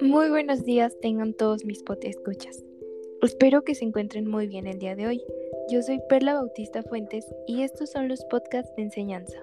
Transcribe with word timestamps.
Muy 0.00 0.30
buenos 0.30 0.64
días 0.64 0.98
tengan 1.00 1.34
todos 1.34 1.66
mis 1.66 1.82
escuchas. 2.02 2.64
Espero 3.20 3.62
que 3.62 3.74
se 3.74 3.84
encuentren 3.84 4.26
muy 4.26 4.46
bien 4.46 4.66
el 4.66 4.78
día 4.78 4.96
de 4.96 5.06
hoy. 5.06 5.22
Yo 5.70 5.82
soy 5.82 6.00
Perla 6.08 6.34
Bautista 6.34 6.82
Fuentes 6.82 7.26
y 7.46 7.62
estos 7.62 7.90
son 7.90 8.08
los 8.08 8.24
podcasts 8.24 8.74
de 8.76 8.84
enseñanza. 8.84 9.38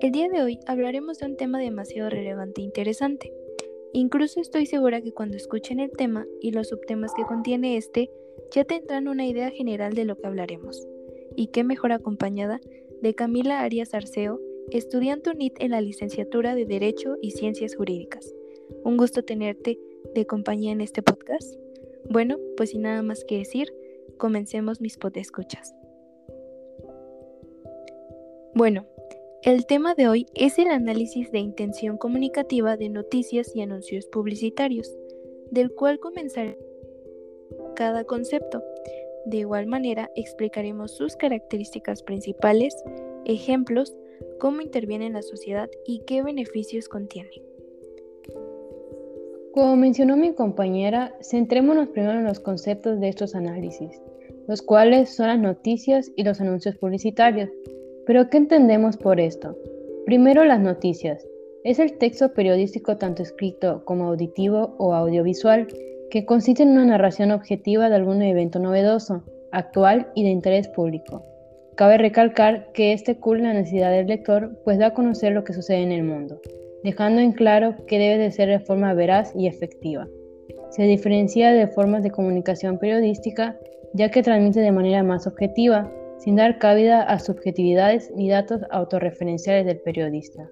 El 0.00 0.12
día 0.12 0.28
de 0.28 0.42
hoy 0.42 0.60
hablaremos 0.66 1.18
de 1.18 1.26
un 1.26 1.36
tema 1.36 1.58
demasiado 1.58 2.10
relevante 2.10 2.60
e 2.60 2.64
interesante. 2.64 3.32
Incluso 3.92 4.40
estoy 4.40 4.66
segura 4.66 5.00
que 5.00 5.12
cuando 5.12 5.36
escuchen 5.36 5.80
el 5.80 5.90
tema 5.90 6.26
y 6.40 6.52
los 6.52 6.68
subtemas 6.68 7.12
que 7.14 7.24
contiene 7.24 7.76
este, 7.76 8.10
ya 8.52 8.64
tendrán 8.64 9.08
una 9.08 9.26
idea 9.26 9.50
general 9.50 9.94
de 9.94 10.04
lo 10.04 10.16
que 10.16 10.28
hablaremos. 10.28 10.86
Y 11.34 11.48
qué 11.48 11.64
mejor 11.64 11.90
acompañada 11.92 12.60
de 13.02 13.14
Camila 13.14 13.60
Arias 13.60 13.94
Arceo, 13.94 14.40
estudiante 14.70 15.30
UNIT 15.30 15.54
en 15.60 15.70
la 15.70 15.80
licenciatura 15.80 16.54
de 16.54 16.66
Derecho 16.66 17.16
y 17.22 17.30
Ciencias 17.30 17.76
Jurídicas. 17.76 18.34
Un 18.84 18.96
gusto 18.96 19.22
tenerte 19.22 19.78
de 20.14 20.26
compañía 20.26 20.72
en 20.72 20.80
este 20.80 21.02
podcast. 21.02 21.54
Bueno, 22.08 22.38
pues 22.56 22.70
sin 22.70 22.82
nada 22.82 23.02
más 23.02 23.24
que 23.24 23.38
decir, 23.38 23.72
comencemos 24.16 24.80
mis 24.80 24.98
podescuchas. 24.98 25.74
Bueno, 28.54 28.86
el 29.42 29.66
tema 29.66 29.94
de 29.94 30.08
hoy 30.08 30.26
es 30.34 30.58
el 30.58 30.68
análisis 30.68 31.30
de 31.30 31.38
intención 31.38 31.96
comunicativa 31.96 32.76
de 32.76 32.88
noticias 32.88 33.54
y 33.54 33.60
anuncios 33.60 34.06
publicitarios, 34.06 34.92
del 35.50 35.72
cual 35.72 36.00
comenzaré 36.00 36.58
cada 37.76 38.04
concepto. 38.04 38.62
De 39.28 39.36
igual 39.36 39.66
manera, 39.66 40.10
explicaremos 40.14 40.96
sus 40.96 41.14
características 41.14 42.02
principales, 42.02 42.74
ejemplos, 43.26 43.94
cómo 44.40 44.62
interviene 44.62 45.04
en 45.04 45.12
la 45.12 45.20
sociedad 45.20 45.68
y 45.84 46.00
qué 46.06 46.22
beneficios 46.22 46.88
contiene. 46.88 47.28
Como 49.52 49.76
mencionó 49.76 50.16
mi 50.16 50.32
compañera, 50.32 51.14
centrémonos 51.20 51.90
primero 51.90 52.18
en 52.18 52.24
los 52.24 52.40
conceptos 52.40 53.00
de 53.00 53.10
estos 53.10 53.34
análisis, 53.34 54.00
los 54.46 54.62
cuales 54.62 55.14
son 55.14 55.26
las 55.26 55.38
noticias 55.38 56.10
y 56.16 56.24
los 56.24 56.40
anuncios 56.40 56.76
publicitarios. 56.76 57.50
Pero 58.06 58.30
¿qué 58.30 58.38
entendemos 58.38 58.96
por 58.96 59.20
esto? 59.20 59.58
Primero 60.06 60.42
las 60.44 60.60
noticias. 60.60 61.28
Es 61.64 61.78
el 61.78 61.98
texto 61.98 62.32
periodístico 62.32 62.96
tanto 62.96 63.22
escrito 63.22 63.84
como 63.84 64.06
auditivo 64.06 64.74
o 64.78 64.94
audiovisual 64.94 65.66
que 66.10 66.24
consiste 66.24 66.62
en 66.62 66.70
una 66.70 66.84
narración 66.84 67.30
objetiva 67.30 67.88
de 67.88 67.96
algún 67.96 68.22
evento 68.22 68.58
novedoso, 68.58 69.24
actual 69.52 70.08
y 70.14 70.24
de 70.24 70.30
interés 70.30 70.68
público. 70.68 71.24
Cabe 71.76 71.98
recalcar 71.98 72.72
que 72.72 72.92
este 72.92 73.18
cubre 73.18 73.42
la 73.42 73.54
necesidad 73.54 73.90
del 73.90 74.06
lector, 74.06 74.60
pues 74.64 74.78
da 74.78 74.88
a 74.88 74.94
conocer 74.94 75.32
lo 75.32 75.44
que 75.44 75.52
sucede 75.52 75.82
en 75.82 75.92
el 75.92 76.02
mundo 76.02 76.40
dejando 76.82 77.20
en 77.20 77.32
claro 77.32 77.74
que 77.86 77.98
debe 77.98 78.18
de 78.18 78.30
ser 78.30 78.48
de 78.48 78.60
forma 78.60 78.94
veraz 78.94 79.34
y 79.34 79.46
efectiva. 79.46 80.06
Se 80.70 80.82
diferencia 80.82 81.52
de 81.52 81.66
formas 81.66 82.02
de 82.02 82.10
comunicación 82.10 82.78
periodística 82.78 83.58
ya 83.94 84.10
que 84.10 84.22
transmite 84.22 84.60
de 84.60 84.70
manera 84.70 85.02
más 85.02 85.26
objetiva, 85.26 85.90
sin 86.18 86.36
dar 86.36 86.58
cabida 86.58 87.02
a 87.02 87.18
subjetividades 87.18 88.12
ni 88.14 88.28
datos 88.28 88.60
autorreferenciales 88.70 89.64
del 89.64 89.80
periodista. 89.80 90.48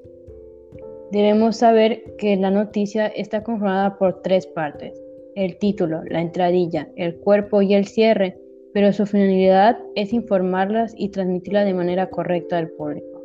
Debemos 1.12 1.56
saber 1.58 2.02
que 2.16 2.36
la 2.36 2.50
noticia 2.50 3.06
está 3.08 3.42
conformada 3.42 3.98
por 3.98 4.22
tres 4.22 4.46
partes, 4.46 4.98
el 5.36 5.58
título, 5.58 6.02
la 6.10 6.20
entradilla, 6.20 6.88
el 6.96 7.16
cuerpo 7.16 7.62
y 7.62 7.74
el 7.74 7.86
cierre, 7.86 8.36
pero 8.74 8.92
su 8.92 9.06
finalidad 9.06 9.78
es 9.94 10.12
informarlas 10.12 10.92
y 10.96 11.10
transmitirla 11.10 11.64
de 11.64 11.74
manera 11.74 12.10
correcta 12.10 12.58
al 12.58 12.70
público. 12.70 13.22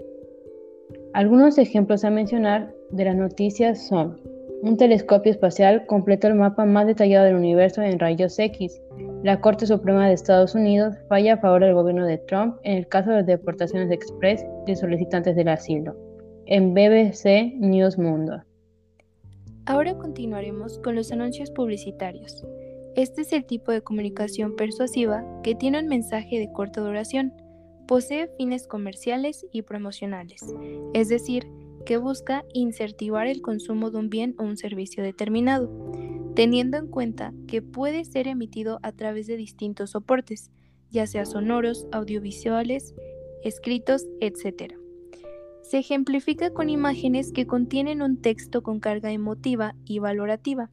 Algunos 1.14 1.58
ejemplos 1.58 2.06
a 2.06 2.12
mencionar 2.12 2.74
de 2.92 3.06
las 3.06 3.16
noticias 3.16 3.88
son 3.88 4.20
un 4.64 4.78
telescopio 4.78 5.32
espacial 5.32 5.88
completó 5.88 6.28
el 6.28 6.36
mapa 6.36 6.66
más 6.66 6.86
detallado 6.86 7.26
del 7.26 7.36
universo 7.36 7.82
en 7.82 7.98
rayos 7.98 8.38
X. 8.38 8.80
La 9.24 9.42
Corte 9.42 9.66
Suprema 9.66 10.08
de 10.08 10.14
Estados 10.14 10.54
Unidos 10.54 10.94
falla 11.10 11.34
a 11.34 11.38
favor 11.38 11.62
del 11.62 11.74
gobierno 11.74 12.06
de 12.06 12.20
Trump 12.20 12.58
en 12.64 12.78
el 12.78 12.88
caso 12.88 13.10
de 13.10 13.18
las 13.18 13.26
deportaciones 13.26 13.90
express 13.90 14.46
de 14.68 14.76
solicitantes 14.76 15.36
del 15.36 15.48
asilo. 15.48 15.96
En 16.46 16.76
BBC 16.76 17.56
News 17.58 17.98
Mundo. 17.98 18.44
Ahora 19.72 19.98
continuaremos 19.98 20.80
con 20.80 20.96
los 20.96 21.14
anuncios 21.14 21.50
publicitarios. 21.50 22.46
Este 22.98 23.22
es 23.22 23.32
el 23.32 23.46
tipo 23.46 23.72
de 23.72 23.82
comunicación 23.82 24.58
persuasiva 24.58 25.24
que 25.44 25.56
tiene 25.56 25.80
un 25.80 25.88
mensaje 25.88 26.40
de 26.40 26.52
corta 26.52 26.82
duración, 26.82 27.32
posee 27.88 28.28
fines 28.36 28.68
comerciales 28.68 29.46
y 29.54 29.62
promocionales, 29.62 30.42
es 30.94 31.08
decir, 31.08 31.48
que 31.86 31.96
busca 31.96 32.44
incentivar 32.54 33.28
el 33.28 33.42
consumo 33.42 33.92
de 33.92 34.00
un 34.00 34.10
bien 34.10 34.36
o 34.40 34.44
un 34.44 34.58
servicio 34.58 35.04
determinado, 35.04 35.72
teniendo 36.36 36.76
en 36.76 36.88
cuenta 36.88 37.34
que 37.48 37.62
puede 37.62 38.04
ser 38.04 38.28
emitido 38.28 38.78
a 38.84 38.92
través 38.92 39.26
de 39.26 39.38
distintos 39.38 39.92
soportes, 39.92 40.52
ya 40.90 41.08
sea 41.08 41.26
sonoros, 41.26 41.88
audiovisuales, 41.94 42.94
escritos, 43.42 44.06
etc. 44.20 44.81
Se 45.72 45.78
ejemplifica 45.78 46.50
con 46.50 46.70
imágenes 46.70 47.32
que 47.32 47.48
contienen 47.48 48.02
un 48.02 48.22
texto 48.22 48.62
con 48.62 48.82
carga 48.82 49.14
emotiva 49.14 49.74
y 49.86 50.00
valorativa. 50.00 50.70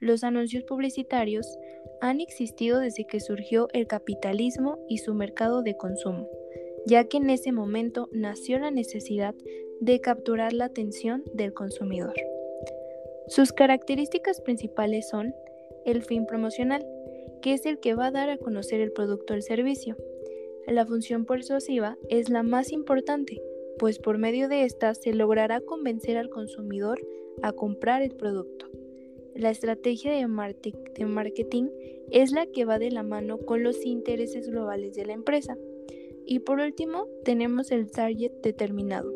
Los 0.00 0.22
anuncios 0.22 0.64
publicitarios 0.64 1.58
han 2.02 2.20
existido 2.20 2.78
desde 2.78 3.06
que 3.06 3.20
surgió 3.20 3.68
el 3.72 3.86
capitalismo 3.86 4.76
y 4.86 4.98
su 4.98 5.14
mercado 5.14 5.62
de 5.62 5.78
consumo, 5.78 6.28
ya 6.84 7.04
que 7.04 7.16
en 7.16 7.30
ese 7.30 7.52
momento 7.52 8.10
nació 8.12 8.58
la 8.58 8.70
necesidad 8.70 9.34
de 9.80 9.98
capturar 10.02 10.52
la 10.52 10.66
atención 10.66 11.24
del 11.32 11.54
consumidor. 11.54 12.12
Sus 13.28 13.54
características 13.54 14.42
principales 14.42 15.08
son 15.08 15.34
el 15.86 16.02
fin 16.02 16.26
promocional, 16.26 16.86
que 17.40 17.54
es 17.54 17.64
el 17.64 17.80
que 17.80 17.94
va 17.94 18.08
a 18.08 18.12
dar 18.12 18.28
a 18.28 18.36
conocer 18.36 18.82
el 18.82 18.92
producto 18.92 19.32
o 19.32 19.36
el 19.36 19.42
servicio. 19.42 19.96
La 20.66 20.84
función 20.84 21.24
persuasiva 21.24 21.96
es 22.10 22.28
la 22.28 22.42
más 22.42 22.72
importante, 22.72 23.40
pues 23.78 23.98
por 23.98 24.18
medio 24.18 24.48
de 24.48 24.64
esta 24.64 24.94
se 24.94 25.12
logrará 25.14 25.60
convencer 25.60 26.16
al 26.16 26.30
consumidor 26.30 27.00
a 27.42 27.52
comprar 27.52 28.02
el 28.02 28.10
producto. 28.10 28.66
La 29.34 29.50
estrategia 29.50 30.12
de 30.12 30.26
marketing 30.26 31.68
es 32.10 32.32
la 32.32 32.46
que 32.46 32.64
va 32.64 32.78
de 32.78 32.90
la 32.90 33.02
mano 33.02 33.38
con 33.38 33.62
los 33.62 33.84
intereses 33.84 34.48
globales 34.48 34.94
de 34.94 35.06
la 35.06 35.12
empresa. 35.12 35.56
Y 36.26 36.40
por 36.40 36.58
último, 36.58 37.06
tenemos 37.24 37.70
el 37.70 37.90
target 37.90 38.32
determinado, 38.42 39.12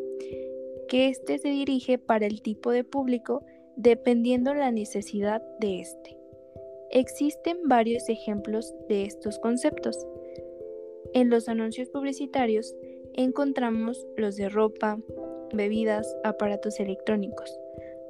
que 0.89 1.09
éste 1.09 1.39
se 1.39 1.49
dirige 1.49 1.99
para 1.99 2.27
el 2.27 2.41
tipo 2.41 2.71
de 2.71 2.85
público 2.85 3.45
dependiendo 3.77 4.55
la 4.55 4.71
necesidad 4.71 5.43
de 5.59 5.81
éste. 5.81 6.17
Existen 6.91 7.57
varios 7.65 8.09
ejemplos 8.09 8.75
de 8.89 9.05
estos 9.05 9.39
conceptos. 9.39 9.97
En 11.15 11.31
los 11.31 11.49
anuncios 11.49 11.89
publicitarios 11.89 12.75
encontramos 13.15 14.07
los 14.17 14.37
de 14.37 14.49
ropa, 14.49 14.99
bebidas, 15.53 16.17
aparatos 16.25 16.81
electrónicos. 16.81 17.59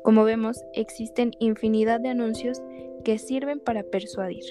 Como 0.03 0.25
vemos, 0.25 0.65
existen 0.75 1.33
infinidad 1.39 2.01
de 2.01 2.09
anuncios 2.09 2.63
que 3.05 3.19
sirven 3.19 3.61
para 3.61 3.83
persuadir. 3.85 4.45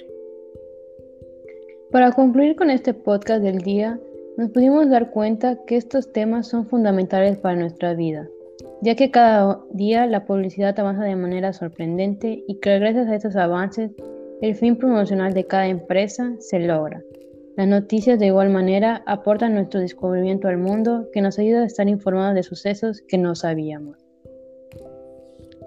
Para 1.90 2.12
concluir 2.12 2.56
con 2.56 2.70
este 2.70 2.94
podcast 2.94 3.42
del 3.42 3.58
día, 3.58 4.00
nos 4.38 4.50
pudimos 4.50 4.88
dar 4.88 5.10
cuenta 5.10 5.58
que 5.66 5.76
estos 5.76 6.10
temas 6.12 6.48
son 6.48 6.66
fundamentales 6.66 7.36
para 7.36 7.56
nuestra 7.56 7.92
vida, 7.94 8.28
ya 8.80 8.94
que 8.94 9.10
cada 9.10 9.60
día 9.72 10.06
la 10.06 10.24
publicidad 10.24 10.78
avanza 10.80 11.04
de 11.04 11.16
manera 11.16 11.52
sorprendente 11.52 12.42
y 12.48 12.60
que 12.60 12.78
gracias 12.78 13.08
a 13.08 13.14
estos 13.14 13.36
avances 13.36 13.90
el 14.40 14.54
fin 14.56 14.76
promocional 14.76 15.34
de 15.34 15.46
cada 15.46 15.68
empresa 15.68 16.34
se 16.38 16.60
logra. 16.60 17.02
Las 17.54 17.68
noticias 17.68 18.18
de 18.18 18.26
igual 18.26 18.48
manera 18.48 19.02
aportan 19.06 19.54
nuestro 19.54 19.80
descubrimiento 19.80 20.48
al 20.48 20.56
mundo 20.56 21.08
que 21.12 21.20
nos 21.20 21.38
ayuda 21.38 21.62
a 21.62 21.66
estar 21.66 21.86
informados 21.86 22.34
de 22.34 22.42
sucesos 22.42 23.02
que 23.02 23.18
no 23.18 23.34
sabíamos. 23.34 23.98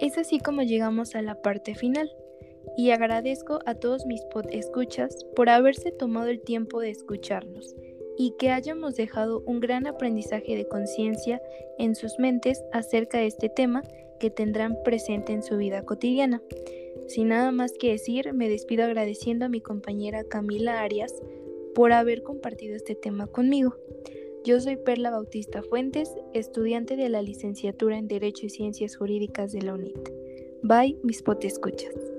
Es 0.00 0.18
así 0.18 0.40
como 0.40 0.62
llegamos 0.62 1.14
a 1.14 1.22
la 1.22 1.40
parte 1.40 1.76
final 1.76 2.10
y 2.76 2.90
agradezco 2.90 3.60
a 3.66 3.76
todos 3.76 4.04
mis 4.04 4.20
pod 4.24 4.46
escuchas 4.50 5.24
por 5.36 5.48
haberse 5.48 5.92
tomado 5.92 6.26
el 6.26 6.40
tiempo 6.40 6.80
de 6.80 6.90
escucharnos 6.90 7.76
y 8.18 8.34
que 8.36 8.50
hayamos 8.50 8.96
dejado 8.96 9.42
un 9.46 9.60
gran 9.60 9.86
aprendizaje 9.86 10.56
de 10.56 10.66
conciencia 10.66 11.40
en 11.78 11.94
sus 11.94 12.18
mentes 12.18 12.64
acerca 12.72 13.18
de 13.18 13.26
este 13.26 13.48
tema 13.48 13.82
que 14.18 14.30
tendrán 14.30 14.76
presente 14.82 15.32
en 15.32 15.42
su 15.42 15.56
vida 15.56 15.82
cotidiana. 15.82 16.42
Sin 17.06 17.28
nada 17.28 17.52
más 17.52 17.72
que 17.78 17.92
decir, 17.92 18.32
me 18.32 18.48
despido 18.48 18.84
agradeciendo 18.84 19.44
a 19.44 19.48
mi 19.48 19.60
compañera 19.60 20.24
Camila 20.24 20.80
Arias 20.80 21.14
por 21.76 21.92
haber 21.92 22.22
compartido 22.22 22.74
este 22.74 22.94
tema 22.94 23.26
conmigo. 23.26 23.76
Yo 24.46 24.58
soy 24.60 24.76
Perla 24.76 25.10
Bautista 25.10 25.62
Fuentes, 25.62 26.10
estudiante 26.32 26.96
de 26.96 27.10
la 27.10 27.20
licenciatura 27.20 27.98
en 27.98 28.08
Derecho 28.08 28.46
y 28.46 28.48
Ciencias 28.48 28.96
Jurídicas 28.96 29.52
de 29.52 29.60
la 29.60 29.74
UNIT. 29.74 30.08
Bye, 30.62 30.96
mis 31.02 31.22
potescuchas. 31.22 32.15